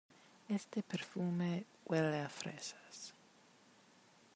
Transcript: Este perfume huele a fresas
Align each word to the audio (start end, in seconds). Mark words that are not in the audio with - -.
Este 0.57 0.81
perfume 0.81 1.67
huele 1.85 2.19
a 2.21 2.27
fresas 2.39 3.13